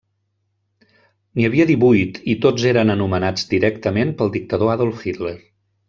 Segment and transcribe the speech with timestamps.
[1.39, 5.37] N'hi havia divuit, i tots eren anomenats directament pel dictador Adolf Hitler.